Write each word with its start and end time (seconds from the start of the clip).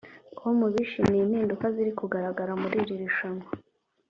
com 0.37 0.59
bishimiye 0.73 1.21
impinduka 1.23 1.65
ziri 1.75 1.91
kugaragara 1.99 2.51
muri 2.61 2.75
iri 2.81 2.95
rushanwa 3.01 3.45